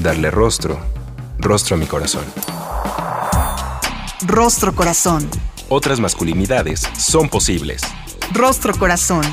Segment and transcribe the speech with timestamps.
[0.00, 0.78] darle rostro,
[1.38, 2.24] rostro a mi corazón.
[4.26, 5.28] Rostro corazón.
[5.68, 7.82] Otras masculinidades son posibles.
[8.32, 9.24] Rostro corazón.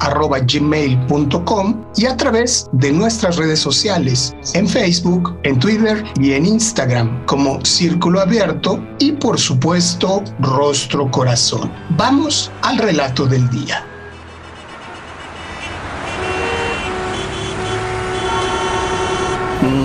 [0.47, 7.25] gmail.com y a través de nuestras redes sociales en Facebook, en Twitter y en Instagram
[7.25, 11.71] como Círculo Abierto y por supuesto Rostro Corazón.
[11.91, 13.83] Vamos al relato del día.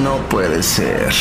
[0.02, 1.12] No puede ser.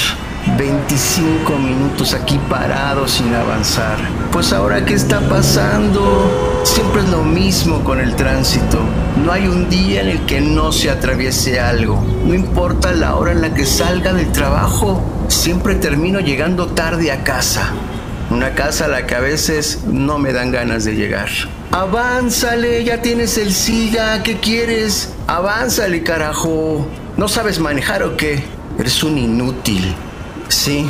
[0.57, 3.97] 25 minutos aquí parado sin avanzar.
[4.31, 6.61] Pues ahora, ¿qué está pasando?
[6.63, 8.79] Siempre es lo mismo con el tránsito.
[9.23, 12.03] No hay un día en el que no se atraviese algo.
[12.25, 17.23] No importa la hora en la que salga del trabajo, siempre termino llegando tarde a
[17.23, 17.71] casa.
[18.31, 21.29] Una casa a la que a veces no me dan ganas de llegar.
[21.71, 25.13] Avánzale, ya tienes el SIGA, ¿qué quieres?
[25.27, 26.87] Avánzale, carajo.
[27.17, 28.43] ¿No sabes manejar o qué?
[28.79, 29.93] Eres un inútil.
[30.51, 30.85] Sí,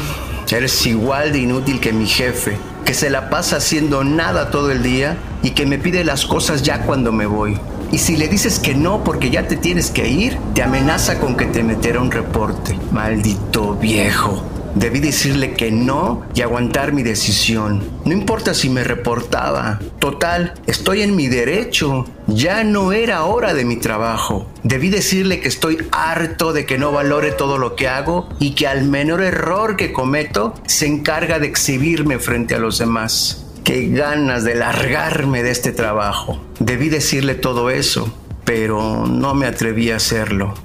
[0.49, 4.81] eres igual de inútil que mi jefe, que se la pasa haciendo nada todo el
[4.81, 7.59] día y que me pide las cosas ya cuando me voy.
[7.91, 11.37] Y si le dices que no porque ya te tienes que ir, te amenaza con
[11.37, 12.75] que te meterá un reporte.
[12.91, 14.50] Maldito viejo.
[14.75, 17.83] Debí decirle que no y aguantar mi decisión.
[18.05, 19.79] No importa si me reportaba.
[19.99, 22.05] Total, estoy en mi derecho.
[22.27, 24.47] Ya no era hora de mi trabajo.
[24.63, 28.67] Debí decirle que estoy harto de que no valore todo lo que hago y que
[28.67, 33.45] al menor error que cometo se encarga de exhibirme frente a los demás.
[33.63, 36.41] Qué ganas de largarme de este trabajo.
[36.59, 38.11] Debí decirle todo eso,
[38.45, 40.55] pero no me atreví a hacerlo.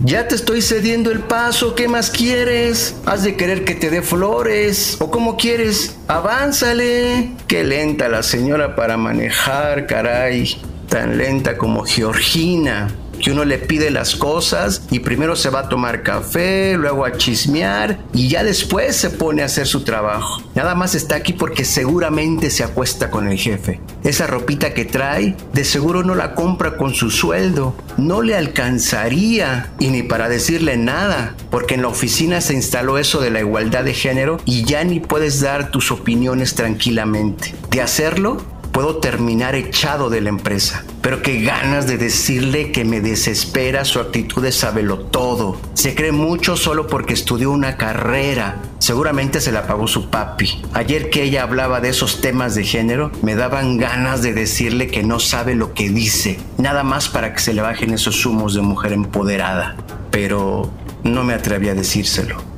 [0.00, 2.96] Ya te estoy cediendo el paso, ¿qué más quieres?
[3.06, 4.96] ¿Has de querer que te dé flores?
[5.00, 5.96] ¿O cómo quieres?
[6.08, 7.30] Avánzale.
[7.46, 10.60] Qué lenta la señora para manejar, caray.
[10.88, 12.88] Tan lenta como Georgina
[13.24, 17.12] que uno le pide las cosas y primero se va a tomar café, luego a
[17.16, 20.42] chismear y ya después se pone a hacer su trabajo.
[20.54, 23.80] Nada más está aquí porque seguramente se acuesta con el jefe.
[24.02, 27.74] Esa ropita que trae, de seguro no la compra con su sueldo.
[27.96, 33.22] No le alcanzaría y ni para decirle nada, porque en la oficina se instaló eso
[33.22, 37.54] de la igualdad de género y ya ni puedes dar tus opiniones tranquilamente.
[37.70, 40.84] De hacerlo, puedo terminar echado de la empresa.
[41.00, 45.60] Pero qué ganas de decirle que me desespera su actitud de sabelo todo.
[45.74, 48.60] Se cree mucho solo porque estudió una carrera.
[48.80, 50.60] Seguramente se la pagó su papi.
[50.72, 55.04] Ayer que ella hablaba de esos temas de género, me daban ganas de decirle que
[55.04, 56.40] no sabe lo que dice.
[56.58, 59.76] Nada más para que se le bajen esos humos de mujer empoderada.
[60.10, 60.68] Pero
[61.04, 62.53] no me atreví a decírselo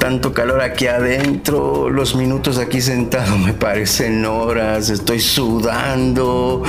[0.00, 6.62] tanto calor aquí adentro, los minutos aquí sentado me parecen horas, estoy sudando.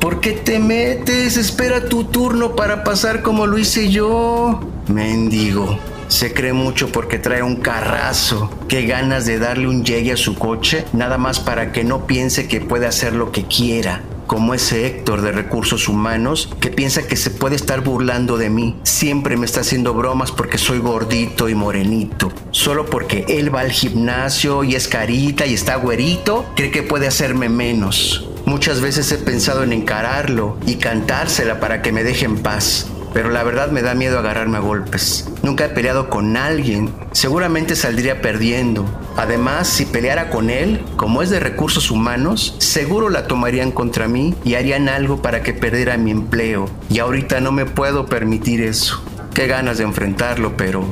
[0.00, 1.36] ¿Por qué te metes?
[1.36, 4.60] Espera tu turno para pasar como lo hice yo.
[4.86, 5.76] Mendigo.
[6.06, 8.48] Se cree mucho porque trae un carrazo.
[8.68, 12.46] Qué ganas de darle un llegue a su coche, nada más para que no piense
[12.46, 17.16] que puede hacer lo que quiera como ese Héctor de recursos humanos que piensa que
[17.16, 18.78] se puede estar burlando de mí.
[18.82, 22.32] Siempre me está haciendo bromas porque soy gordito y morenito.
[22.50, 27.08] Solo porque él va al gimnasio y es carita y está güerito, cree que puede
[27.08, 28.26] hacerme menos.
[28.46, 32.86] Muchas veces he pensado en encararlo y cantársela para que me deje en paz.
[33.12, 35.28] Pero la verdad me da miedo agarrarme a golpes.
[35.42, 38.84] Nunca he peleado con alguien, seguramente saldría perdiendo.
[39.16, 44.34] Además, si peleara con él, como es de recursos humanos, seguro la tomarían contra mí
[44.44, 46.68] y harían algo para que perdiera mi empleo.
[46.88, 49.02] Y ahorita no me puedo permitir eso.
[49.34, 50.84] Qué ganas de enfrentarlo, pero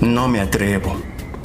[0.00, 0.96] no me atrevo.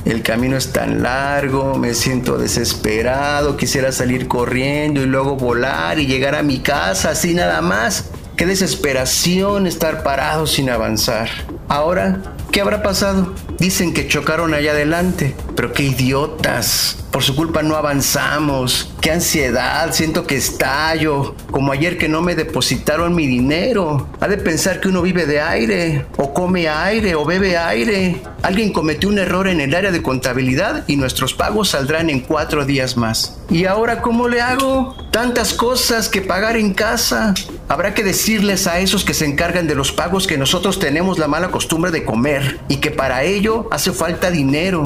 [0.05, 6.07] El camino es tan largo, me siento desesperado, quisiera salir corriendo y luego volar y
[6.07, 8.09] llegar a mi casa así nada más.
[8.39, 11.27] Qué desesperación estar parado sin avanzar.
[11.67, 12.21] Ahora,
[12.53, 13.35] ¿qué habrá pasado?
[13.59, 16.97] Dicen que chocaron allá adelante, pero qué idiotas.
[17.11, 18.93] Por su culpa no avanzamos.
[19.01, 21.35] Qué ansiedad, siento que estallo.
[21.51, 24.07] Como ayer que no me depositaron mi dinero.
[24.21, 28.21] Ha de pensar que uno vive de aire, o come aire, o bebe aire.
[28.43, 32.65] Alguien cometió un error en el área de contabilidad y nuestros pagos saldrán en cuatro
[32.65, 33.37] días más.
[33.49, 34.95] ¿Y ahora cómo le hago?
[35.11, 37.33] Tantas cosas que pagar en casa.
[37.67, 41.27] Habrá que decirles a esos que se encargan de los pagos que nosotros tenemos la
[41.27, 44.83] mala costumbre de comer y que para ello hace falta dinero.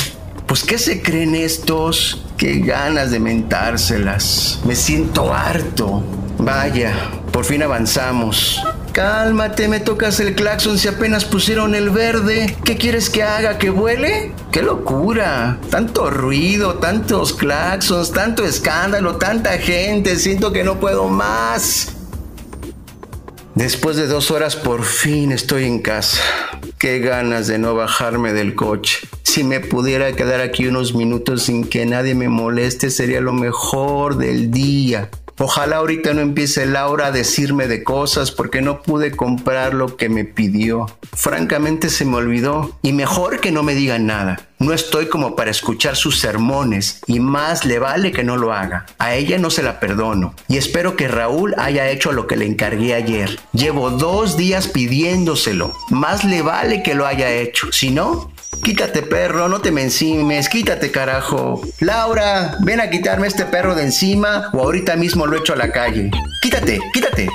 [0.48, 2.24] Pues ¿qué se creen estos?
[2.38, 4.60] Qué ganas de mentárselas.
[4.66, 6.04] Me siento harto.
[6.38, 6.94] Vaya,
[7.32, 8.62] por fin avanzamos.
[8.92, 12.56] Cálmate, me tocas el claxon si apenas pusieron el verde.
[12.64, 13.58] ¿Qué quieres que haga?
[13.58, 14.34] ¿Que vuele?
[14.52, 15.58] ¡Qué locura!
[15.72, 20.18] Tanto ruido, tantos claxons, tanto escándalo, tanta gente.
[20.18, 21.94] Siento que no puedo más.
[23.56, 26.22] Después de dos horas por fin estoy en casa.
[26.84, 29.08] Qué ganas de no bajarme del coche.
[29.24, 34.18] Si me pudiera quedar aquí unos minutos sin que nadie me moleste sería lo mejor
[34.18, 35.10] del día.
[35.38, 40.10] Ojalá ahorita no empiece Laura a decirme de cosas porque no pude comprar lo que
[40.10, 40.88] me pidió.
[41.14, 44.42] Francamente se me olvidó y mejor que no me diga nada.
[44.64, 48.86] No estoy como para escuchar sus sermones y más le vale que no lo haga.
[48.98, 52.46] A ella no se la perdono y espero que Raúl haya hecho lo que le
[52.46, 53.42] encargué ayer.
[53.52, 55.74] Llevo dos días pidiéndoselo.
[55.90, 57.74] Más le vale que lo haya hecho.
[57.74, 58.32] Si no,
[58.64, 61.60] Quítate perro, no te me encimes, quítate carajo.
[61.82, 65.72] Laura, ven a quitarme este perro de encima o ahorita mismo lo echo a la
[65.72, 66.10] calle.
[66.42, 67.28] Quítate, quítate.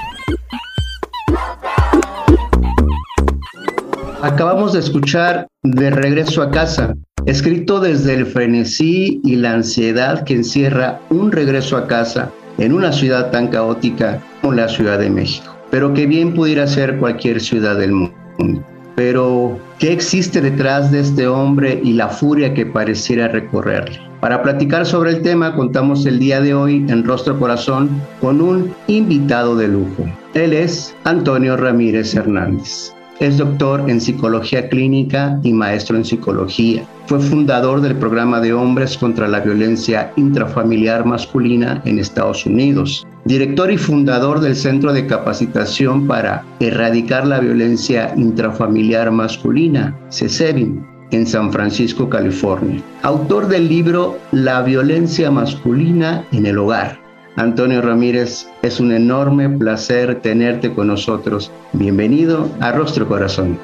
[4.23, 6.95] Acabamos de escuchar De regreso a casa,
[7.29, 12.91] escrito desde el frenesí y la ansiedad que encierra un regreso a casa en una
[12.91, 17.77] ciudad tan caótica como la Ciudad de México, pero que bien pudiera ser cualquier ciudad
[17.77, 18.65] del mundo.
[18.97, 24.01] Pero, ¿qué existe detrás de este hombre y la furia que pareciera recorrerle?
[24.21, 27.91] Para platicar sobre el tema, contamos el día de hoy en Rostro Corazón
[28.23, 30.07] con un invitado de lujo.
[30.33, 32.93] Él es Antonio Ramírez Hernández.
[33.21, 36.85] Es doctor en psicología clínica y maestro en psicología.
[37.07, 43.05] Fue fundador del programa de hombres contra la violencia intrafamiliar masculina en Estados Unidos.
[43.25, 51.27] Director y fundador del Centro de Capacitación para Erradicar la Violencia Intrafamiliar Masculina, CESEVIN, en
[51.27, 52.81] San Francisco, California.
[53.03, 57.08] Autor del libro La violencia masculina en el hogar
[57.39, 61.53] Antonio Ramírez, es un enorme placer tenerte con nosotros.
[61.73, 63.57] Bienvenido a Rostro Corazón.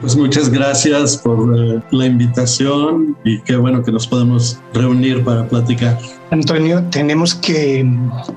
[0.00, 5.46] Pues muchas gracias por eh, la invitación y qué bueno que nos podemos reunir para
[5.48, 5.96] platicar.
[6.32, 7.88] Antonio, tenemos que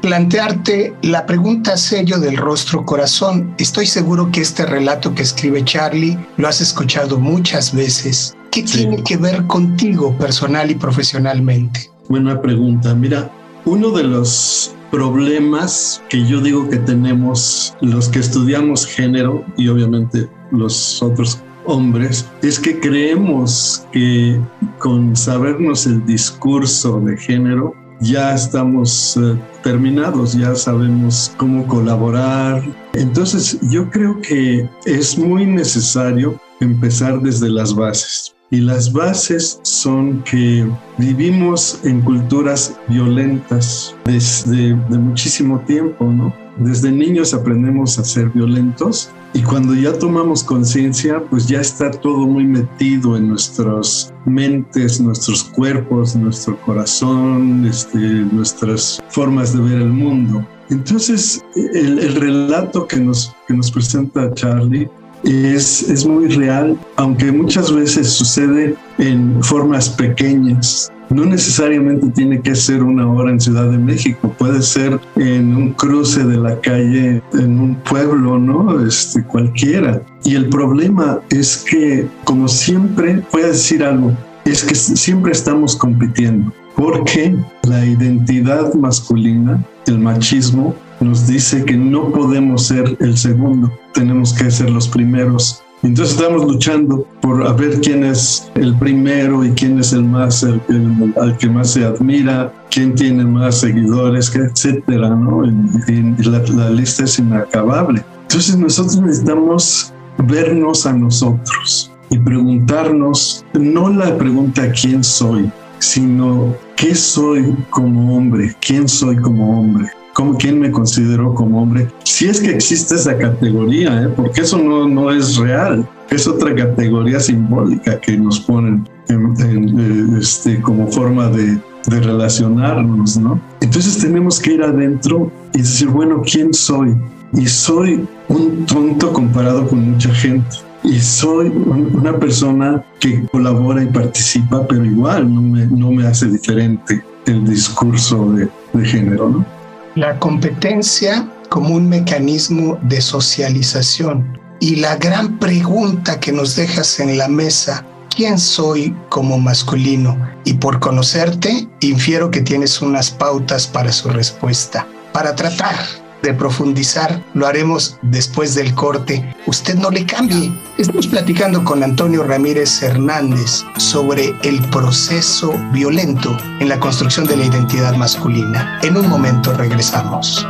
[0.03, 3.55] plantearte la pregunta serio del rostro corazón.
[3.57, 8.37] Estoy seguro que este relato que escribe Charlie lo has escuchado muchas veces.
[8.51, 11.89] ¿Qué tiene que ver contigo personal y profesionalmente?
[12.07, 12.93] Buena pregunta.
[12.93, 13.29] Mira,
[13.69, 20.27] uno de los problemas que yo digo que tenemos los que estudiamos género y obviamente
[20.51, 24.41] los otros hombres es que creemos que
[24.79, 32.63] con sabernos el discurso de género ya estamos eh, terminados, ya sabemos cómo colaborar.
[32.93, 38.33] Entonces yo creo que es muy necesario empezar desde las bases.
[38.51, 46.33] Y las bases son que vivimos en culturas violentas desde de muchísimo tiempo, ¿no?
[46.57, 52.25] Desde niños aprendemos a ser violentos y cuando ya tomamos conciencia, pues ya está todo
[52.25, 59.89] muy metido en nuestras mentes, nuestros cuerpos, nuestro corazón, este, nuestras formas de ver el
[59.89, 60.45] mundo.
[60.71, 64.89] Entonces, el, el relato que nos, que nos presenta Charlie
[65.23, 70.91] es, es muy real, aunque muchas veces sucede en formas pequeñas.
[71.09, 75.73] No necesariamente tiene que ser una hora en Ciudad de México, puede ser en un
[75.73, 78.85] cruce de la calle, en un pueblo, ¿no?
[78.85, 80.03] Este, cualquiera.
[80.23, 84.13] Y el problema es que, como siempre, voy a decir algo,
[84.45, 92.11] es que siempre estamos compitiendo, porque la identidad masculina, el machismo, nos dice que no
[92.11, 95.61] podemos ser el segundo, tenemos que ser los primeros.
[95.81, 100.43] Entonces estamos luchando por a ver quién es el primero y quién es el más,
[100.43, 105.45] al que más se admira, quién tiene más seguidores, etcétera, ¿no?
[105.45, 108.03] Y, la, la lista es inacabable.
[108.23, 116.93] Entonces nosotros necesitamos vernos a nosotros y preguntarnos, no la pregunta quién soy, sino qué
[116.93, 119.89] soy como hombre, quién soy como hombre,
[120.19, 121.87] ¿Cómo, quién me considero como hombre.
[122.03, 124.09] Si es que existe esa categoría, ¿eh?
[124.09, 130.59] porque eso no, no es real, es otra categoría simbólica que nos ponen en, este,
[130.61, 131.57] como forma de,
[131.87, 133.39] de relacionarnos, ¿no?
[133.61, 136.97] Entonces tenemos que ir adentro y decir, bueno, ¿quién soy?
[137.31, 143.87] Y soy un tonto comparado con mucha gente y soy una persona que colabora y
[143.87, 149.29] participa, pero igual no me, no me hace diferente el discurso de, de género.
[149.29, 149.58] ¿no?
[149.95, 157.17] La competencia como un mecanismo de socialización y la gran pregunta que nos dejas en
[157.17, 157.83] la mesa,
[158.15, 160.15] ¿quién soy como masculino?
[160.45, 164.87] Y por conocerte, infiero que tienes unas pautas para su respuesta.
[165.11, 165.75] Para tratar
[166.21, 169.35] de profundizar lo haremos después del corte.
[169.47, 170.51] Usted no le cambie.
[170.77, 177.45] Estamos platicando con Antonio Ramírez Hernández sobre el proceso violento en la construcción de la
[177.45, 178.79] identidad masculina.
[178.83, 180.45] En un momento regresamos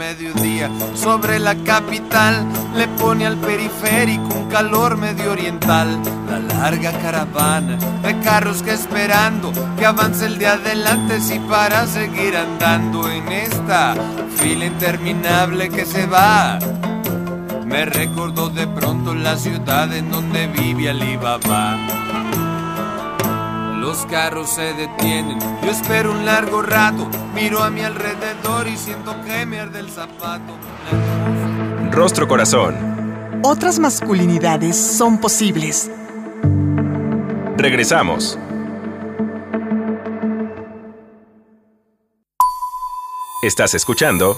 [0.00, 6.00] mediodía sobre la capital le pone al periférico un calor medio oriental.
[6.26, 12.34] La larga caravana de carros que esperando que avance el de adelante si para seguir
[12.34, 13.94] andando en esta
[14.36, 16.58] fila interminable que se va.
[17.66, 21.76] Me recordó de pronto la ciudad en donde vive Alibaba.
[23.80, 29.18] Los carros se detienen, yo espero un largo rato, miro a mi alrededor y siento
[29.24, 30.52] que me arde el zapato.
[31.90, 33.40] Rostro Corazón.
[33.42, 35.90] Otras masculinidades son posibles.
[37.56, 38.38] Regresamos.
[43.42, 44.36] Estás escuchando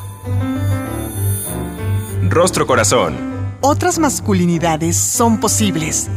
[2.28, 3.16] Rostro Corazón.
[3.60, 6.08] Otras masculinidades son posibles.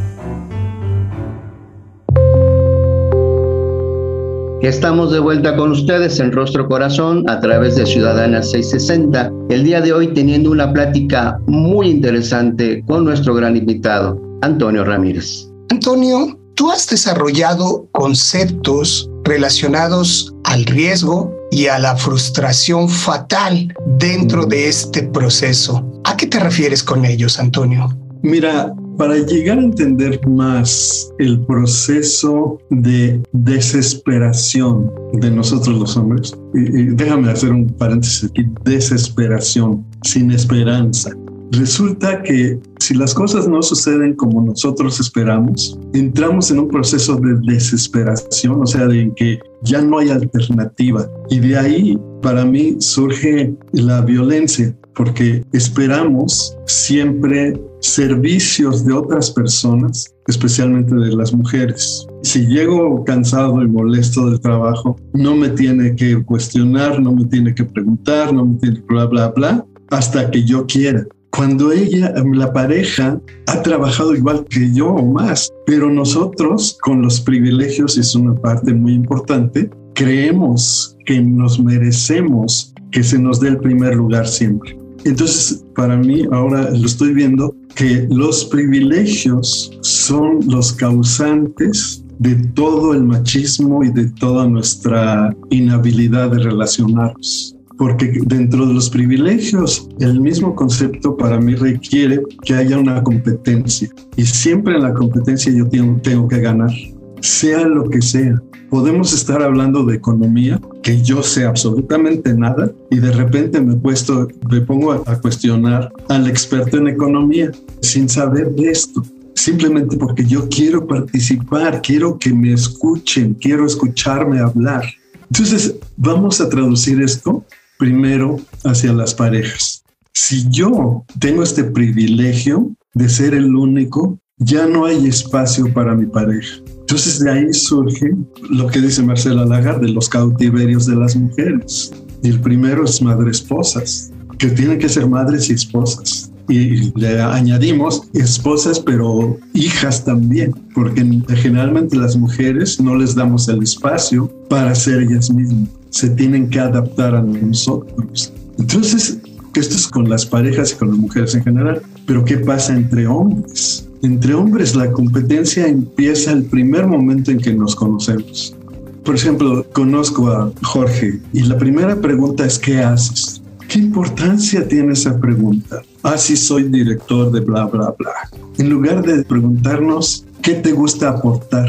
[4.62, 9.32] Estamos de vuelta con ustedes en Rostro Corazón a través de Ciudadana 660.
[9.50, 15.48] El día de hoy teniendo una plática muy interesante con nuestro gran invitado, Antonio Ramírez.
[15.70, 24.68] Antonio, tú has desarrollado conceptos relacionados al riesgo y a la frustración fatal dentro de
[24.68, 25.86] este proceso.
[26.06, 27.90] ¿A qué te refieres con ellos, Antonio?
[28.25, 36.86] Mira, para llegar a entender más el proceso de desesperación de nosotros los hombres, y,
[36.96, 41.12] déjame hacer un paréntesis aquí, desesperación, sin esperanza.
[41.51, 47.36] Resulta que si las cosas no suceden como nosotros esperamos, entramos en un proceso de
[47.53, 51.08] desesperación, o sea, de que ya no hay alternativa.
[51.29, 60.14] Y de ahí, para mí, surge la violencia, porque esperamos siempre servicios de otras personas,
[60.28, 62.08] especialmente de las mujeres.
[62.24, 67.54] Si llego cansado y molesto del trabajo, no me tiene que cuestionar, no me tiene
[67.54, 71.06] que preguntar, no me tiene que bla, bla, bla, hasta que yo quiera.
[71.32, 77.20] Cuando ella, la pareja, ha trabajado igual que yo o más, pero nosotros con los
[77.20, 83.58] privilegios, es una parte muy importante, creemos que nos merecemos que se nos dé el
[83.58, 84.85] primer lugar siempre.
[85.06, 92.94] Entonces, para mí, ahora lo estoy viendo, que los privilegios son los causantes de todo
[92.94, 97.56] el machismo y de toda nuestra inhabilidad de relacionarnos.
[97.78, 103.90] Porque dentro de los privilegios, el mismo concepto para mí requiere que haya una competencia.
[104.16, 106.72] Y siempre en la competencia yo tengo, tengo que ganar,
[107.20, 108.42] sea lo que sea
[108.75, 114.27] podemos estar hablando de economía, que yo sé absolutamente nada, y de repente me, puesto,
[114.51, 119.01] me pongo a, cuestionar al experto en economía sin saber de esto
[119.34, 124.84] simplemente porque yo quiero participar, quiero que me escuchen, quiero escucharme hablar.
[125.32, 127.46] Entonces, vamos a traducir esto
[127.77, 129.86] primero hacia las parejas.
[130.13, 136.08] Si yo tengo este privilegio de ser el único, ya no hay espacio para mi
[136.08, 136.64] pareja.
[136.86, 138.12] Entonces de ahí surge
[138.50, 141.92] lo que dice Marcela Lagarde, los cautiverios de las mujeres.
[142.22, 146.32] Y el primero es madre esposas, que tienen que ser madres y esposas.
[146.48, 151.04] Y le añadimos esposas, pero hijas también, porque
[151.36, 156.60] generalmente las mujeres no les damos el espacio para ser ellas mismas se tienen que
[156.60, 158.34] adaptar a nosotros.
[158.60, 159.18] Entonces,
[159.56, 163.08] esto es con las parejas y con las mujeres en general, pero ¿qué pasa entre
[163.08, 163.88] hombres?
[164.06, 168.56] Entre hombres la competencia empieza el primer momento en que nos conocemos.
[169.04, 173.42] Por ejemplo, conozco a Jorge y la primera pregunta es ¿qué haces?
[173.68, 175.82] ¿Qué importancia tiene esa pregunta?
[176.04, 178.12] Ah, sí, soy director de bla, bla, bla.
[178.60, 181.68] En lugar de preguntarnos ¿qué te gusta aportar?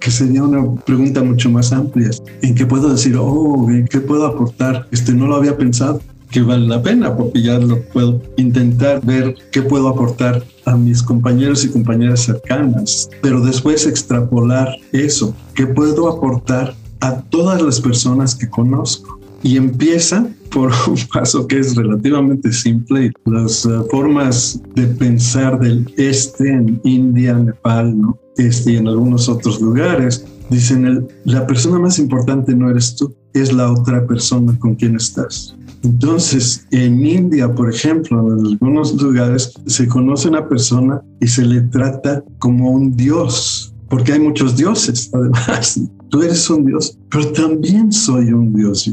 [0.00, 2.10] que sería una pregunta mucho más amplia,
[2.42, 4.86] en que puedo decir, oh, ¿qué puedo aportar?
[4.90, 6.00] Este no lo había pensado,
[6.30, 11.02] que vale la pena, porque ya lo puedo intentar ver qué puedo aportar a mis
[11.02, 18.34] compañeros y compañeras cercanas, pero después extrapolar eso, qué puedo aportar a todas las personas
[18.34, 19.18] que conozco.
[19.42, 23.12] Y empieza por un paso que es relativamente simple.
[23.26, 27.94] Las eh, formas de pensar del este en India, Nepal,
[28.36, 33.14] este, y en algunos otros lugares, dicen, el, la persona más importante no eres tú,
[33.34, 35.56] es la otra persona con quien estás.
[35.82, 41.44] Entonces, en India, por ejemplo, en algunos lugares se conoce a una persona y se
[41.44, 45.80] le trata como un dios, porque hay muchos dioses, además.
[46.08, 48.90] Tú eres un dios, pero también soy un dios.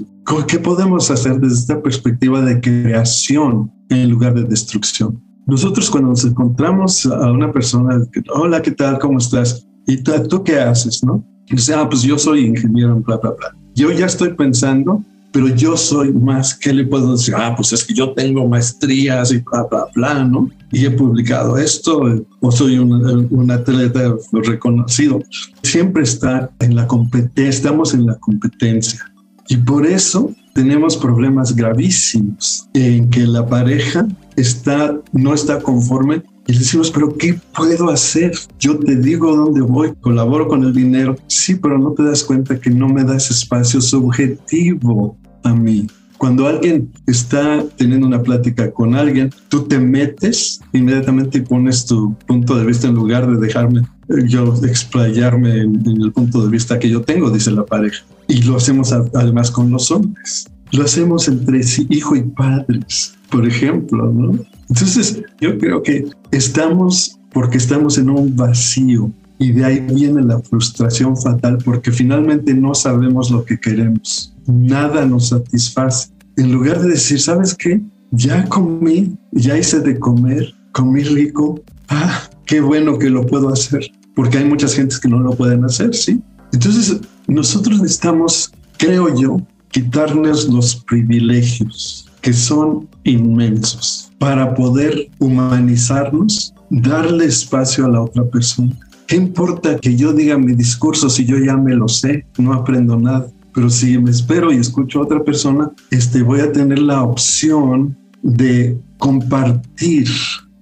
[0.48, 5.22] ¿Qué podemos hacer desde esta perspectiva de creación en lugar de destrucción?
[5.46, 8.02] Nosotros cuando nos encontramos a una persona,
[8.34, 8.98] hola, ¿qué tal?
[9.00, 9.68] ¿Cómo estás?
[9.86, 11.04] ¿Y tú, qué haces?
[11.04, 11.24] ¿No?
[11.50, 13.56] Dice, ah, pues yo soy ingeniero, bla, bla, bla.
[13.76, 17.34] Yo ya estoy pensando pero yo soy más, ¿qué le puedo decir?
[17.36, 20.50] Ah, pues es que yo tengo maestrías y bla, bla, bla, ¿no?
[20.72, 22.04] Y he publicado esto,
[22.40, 25.24] o soy un, un atleta reconocido.
[25.64, 29.04] Siempre está en la competencia, estamos en la competencia.
[29.50, 36.54] Y por eso tenemos problemas gravísimos en que la pareja está, no está conforme y
[36.54, 38.34] decimos, pero ¿qué puedo hacer?
[38.60, 41.16] Yo te digo dónde voy, colaboro con el dinero.
[41.28, 45.88] Sí, pero no te das cuenta que no me das espacio subjetivo a mí.
[46.18, 52.16] Cuando alguien está teniendo una plática con alguien, tú te metes inmediatamente y pones tu
[52.28, 53.82] punto de vista en lugar de dejarme
[54.28, 58.04] yo explayarme en, el punto de vista que yo tengo, dice la pareja.
[58.28, 60.48] Y lo hacemos además con los hombres.
[60.72, 64.40] Lo hacemos entre hijo y padres, por ejemplo, ¿no?
[64.70, 70.40] Entonces, yo creo que estamos porque estamos en un vacío y de ahí viene la
[70.40, 74.33] frustración fatal porque finalmente no sabemos lo que queremos.
[74.48, 76.10] Nada nos satisface.
[76.38, 77.82] En lugar de decir, ¿sabes qué?
[78.12, 81.62] Ya comí, ya hice de comer, comí rico.
[81.90, 83.92] Ah, qué bueno que lo puedo hacer.
[84.16, 86.22] Porque hay muchas gentes que no lo pueden hacer, ¿sí?
[86.52, 89.38] Entonces, nosotros necesitamos, creo yo,
[89.70, 98.78] quitarnos los privilegios que son inmensos para poder humanizarnos, darle espacio a la otra persona.
[99.08, 102.26] ¿Qué importa que yo diga mi discurso si yo ya me lo sé?
[102.38, 103.28] No aprendo nada.
[103.54, 107.98] Pero si me espero y escucho a otra persona, este, voy a tener la opción
[108.22, 110.08] de compartir,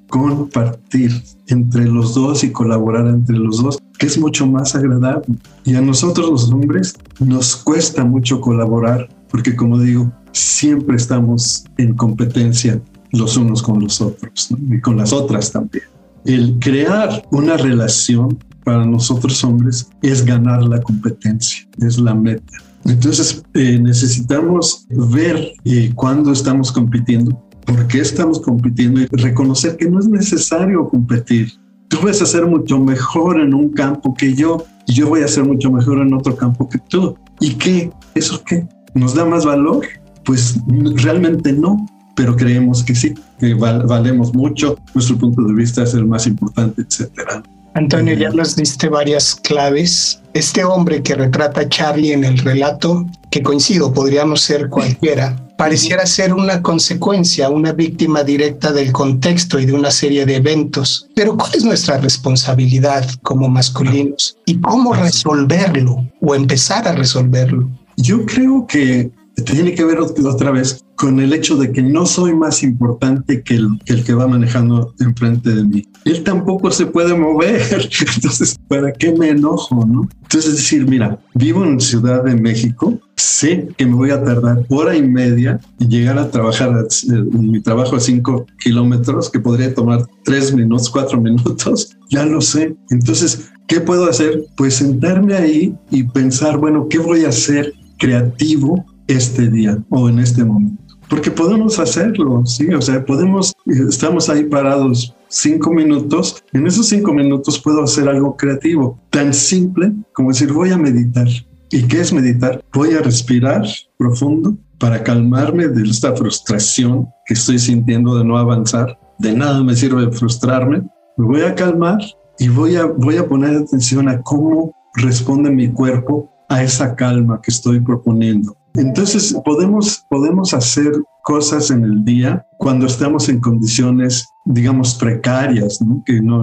[0.09, 1.11] compartir
[1.47, 5.35] entre los dos y colaborar entre los dos, que es mucho más agradable.
[5.63, 11.93] Y a nosotros los hombres nos cuesta mucho colaborar, porque como digo, siempre estamos en
[11.93, 15.83] competencia los unos con los otros y con las otras también.
[16.25, 22.57] El crear una relación para nosotros hombres es ganar la competencia, es la meta.
[22.85, 29.89] Entonces eh, necesitamos ver eh, cuándo estamos compitiendo, por qué estamos compitiendo y reconocer que
[29.89, 31.51] no es necesario competir.
[31.87, 35.27] Tú vas a ser mucho mejor en un campo que yo y yo voy a
[35.27, 37.15] ser mucho mejor en otro campo que tú.
[37.39, 37.91] ¿Y qué?
[38.15, 38.67] ¿Eso qué?
[38.95, 39.85] ¿Nos da más valor?
[40.23, 40.55] Pues
[40.95, 46.05] realmente no, pero creemos que sí, que valemos mucho, nuestro punto de vista es el
[46.05, 47.43] más importante, etcétera.
[47.73, 50.21] Antonio, ya nos diste varias claves.
[50.33, 56.05] Este hombre que retrata a Charlie en el relato, que coincido, podríamos ser cualquiera, pareciera
[56.05, 61.07] ser una consecuencia, una víctima directa del contexto y de una serie de eventos.
[61.15, 64.37] Pero ¿cuál es nuestra responsabilidad como masculinos?
[64.45, 67.69] ¿Y cómo resolverlo o empezar a resolverlo?
[67.97, 69.11] Yo creo que
[69.45, 73.55] tiene que ver otra vez con el hecho de que no soy más importante que
[73.55, 75.83] el, que el, que va manejando enfrente de mí.
[76.05, 77.61] Él tampoco se puede mover,
[78.15, 79.85] entonces, ¿para qué me enojo?
[79.85, 80.07] No?
[80.23, 84.65] Entonces, es decir, mira, vivo en Ciudad de México, sé que me voy a tardar
[84.69, 89.73] hora y media y llegar a trabajar en mi trabajo a cinco kilómetros, que podría
[89.73, 92.75] tomar tres minutos, cuatro minutos, ya lo sé.
[92.89, 94.45] Entonces, ¿qué puedo hacer?
[94.57, 100.19] Pues sentarme ahí y pensar, bueno, ¿qué voy a hacer creativo este día o en
[100.19, 100.81] este momento.
[101.09, 107.13] Porque podemos hacerlo, sí, o sea, podemos, estamos ahí parados cinco minutos, en esos cinco
[107.13, 111.27] minutos puedo hacer algo creativo, tan simple como decir, voy a meditar.
[111.71, 112.63] ¿Y qué es meditar?
[112.73, 113.63] Voy a respirar
[113.97, 118.99] profundo para calmarme de esta frustración que estoy sintiendo de no avanzar.
[119.19, 120.81] De nada me sirve frustrarme.
[121.17, 121.99] Me voy a calmar
[122.39, 127.39] y voy a, voy a poner atención a cómo responde mi cuerpo a esa calma
[127.41, 128.57] que estoy proponiendo.
[128.75, 130.91] Entonces podemos, podemos hacer
[131.23, 135.79] cosas en el día cuando estamos en condiciones, digamos, precarias.
[136.05, 136.41] Que no,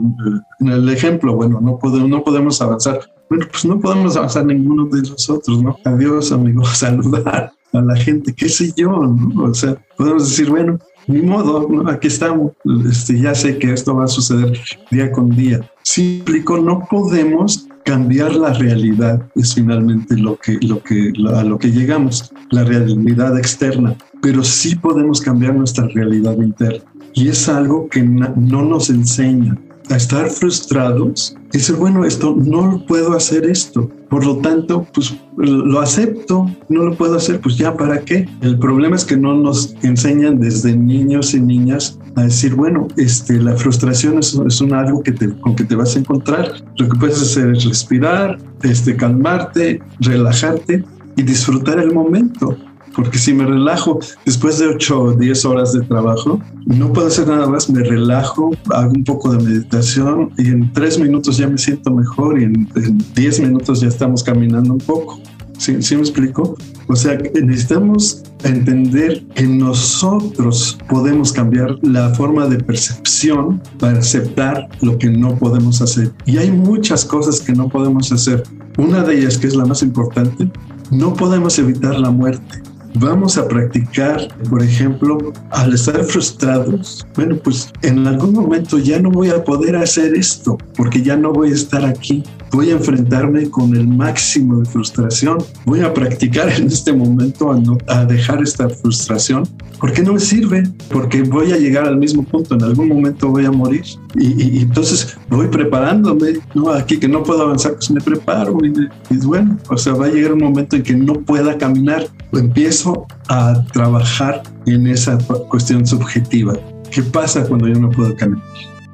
[0.61, 3.01] en el ejemplo, bueno, no podemos, no podemos avanzar.
[3.29, 5.77] Bueno, pues no podemos avanzar ninguno de nosotros, ¿no?
[5.85, 9.45] Adiós, amigos, saludar a la gente, qué sé yo, ¿no?
[9.45, 11.91] O sea, podemos decir, bueno, ni modo, ¿no?
[11.91, 12.53] aquí estamos,
[12.89, 14.59] este, ya sé que esto va a suceder
[14.91, 15.69] día con día.
[15.83, 21.59] Sí, explico, no podemos cambiar la realidad es finalmente lo que, lo que, a lo
[21.59, 26.85] que llegamos, la realidad externa, pero sí podemos cambiar nuestra realidad interna.
[27.15, 29.57] Y es algo que no nos enseña
[29.89, 35.81] a estar frustrados Dice, bueno, esto no puedo hacer esto, por lo tanto, pues lo
[35.81, 38.29] acepto, no lo puedo hacer, pues ya, ¿para qué?
[38.43, 43.39] El problema es que no nos enseñan desde niños y niñas a decir, bueno, este,
[43.39, 46.53] la frustración es, es un algo que con que te vas a encontrar.
[46.77, 50.85] Lo que puedes hacer es respirar, este, calmarte, relajarte
[51.17, 52.57] y disfrutar el momento
[52.99, 57.29] porque si me relajo después de 8 o 10 horas de trabajo, no puedo hacer
[57.29, 61.59] nada más, me relajo, hago un poco de meditación y en 3 minutos ya me
[61.59, 62.69] siento mejor y en,
[63.15, 65.21] 10 minutos ya estamos caminando un poco.
[65.59, 66.57] ¿Sí, ¿Sí, me explico?
[66.87, 74.97] O sea, necesitamos entender que nosotros podemos cambiar la forma de percepción para aceptar lo
[74.97, 76.13] que no podemos hacer.
[76.27, 78.45] Y hay muchas cosas que no podemos hacer.
[78.79, 80.49] Una de ellas, que es la más importante,
[80.93, 82.63] no podemos evitar la muerte
[82.95, 89.11] vamos a practicar, por ejemplo, al estar frustrados, bueno, pues en algún momento ya no
[89.11, 92.23] voy a poder hacer esto porque ya no voy a estar aquí.
[92.51, 95.39] Voy a enfrentarme con el máximo de frustración.
[95.67, 97.55] Voy a practicar en este momento
[97.87, 99.43] a, dejar esta frustración
[99.79, 102.55] porque no me sirve, porque voy a llegar al mismo punto.
[102.55, 106.39] En algún momento voy a morir y, entonces voy preparándome.
[106.55, 110.07] No, aquí que no puedo avanzar, pues me preparo y, y bueno, o sea, va
[110.07, 112.07] a llegar un momento en que no pueda caminar.
[112.33, 112.88] Empiezo
[113.29, 116.55] a trabajar en esa cuestión subjetiva.
[116.91, 118.45] ¿Qué pasa cuando yo no puedo caminar?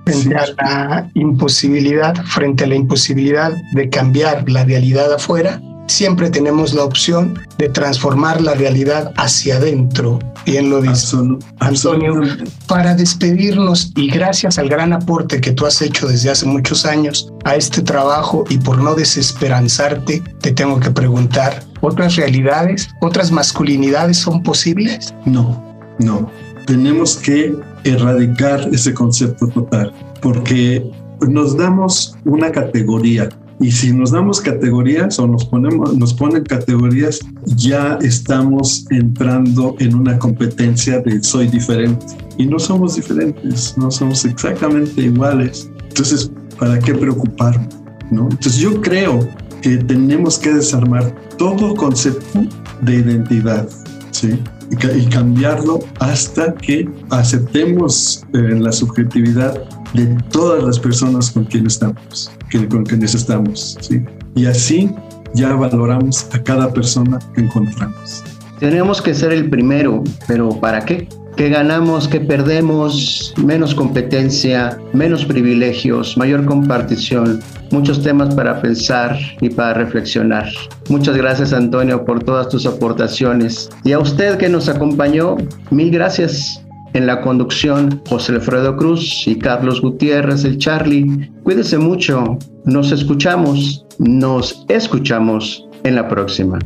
[0.07, 6.75] Frente a la imposibilidad, frente a la imposibilidad de cambiar la realidad afuera, siempre tenemos
[6.75, 10.19] la opción de transformar la realidad hacia adentro.
[10.45, 11.17] Bien lo dice
[11.59, 12.23] Antonio.
[12.67, 17.33] Para despedirnos y gracias al gran aporte que tú has hecho desde hace muchos años
[17.45, 24.19] a este trabajo y por no desesperanzarte, te tengo que preguntar, ¿otras realidades, otras masculinidades
[24.19, 25.15] son posibles?
[25.25, 25.63] No,
[25.99, 26.31] no.
[26.67, 30.91] Tenemos que erradicar ese concepto total porque
[31.29, 33.29] nos damos una categoría
[33.61, 37.21] y si nos damos categorías o nos ponemos, nos ponen categorías,
[37.57, 42.05] ya estamos entrando en una competencia de soy diferente.
[42.37, 45.71] Y no somos diferentes, no somos exactamente iguales.
[45.89, 47.69] Entonces, ¿para qué preocuparme?
[48.11, 48.25] ¿no?
[48.25, 49.21] Entonces yo creo
[49.63, 52.45] que tenemos que desarmar todo concepto
[52.83, 53.69] de identidad,
[54.11, 54.39] ¿sí?
[54.71, 62.31] Y, cambiarlo hasta que aceptemos eh, la subjetividad de todas las personas con quienes estamos
[62.69, 63.77] con quienes estamos.
[63.81, 64.03] ¿sí?
[64.35, 64.91] Y así
[65.35, 68.23] ya valoramos a cada persona que encontramos.
[68.61, 71.09] Tenemos que ser el primero, pero ¿para qué?
[71.37, 72.07] ¿Qué ganamos?
[72.07, 73.35] ¿Qué perdemos?
[73.45, 77.41] Menos competencia, menos privilegios, mayor compartición,
[77.73, 80.49] muchos temas para pensar y para reflexionar.
[80.89, 83.69] Muchas gracias Antonio por todas tus aportaciones.
[83.83, 85.37] Y a usted que nos acompañó,
[85.71, 86.61] mil gracias.
[86.93, 91.29] En la conducción, José Alfredo Cruz y Carlos Gutiérrez, el Charlie.
[91.43, 92.39] Cuídese mucho.
[92.67, 96.61] Nos escuchamos, nos escuchamos en la próxima.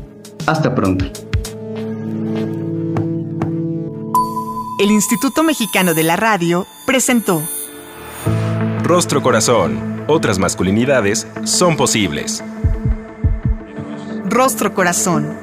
[0.46, 1.06] Hasta pronto.
[4.78, 7.42] El Instituto Mexicano de la Radio presentó
[8.84, 10.04] Rostro Corazón.
[10.06, 12.44] Otras masculinidades son posibles.
[14.26, 15.36] Rostro Corazón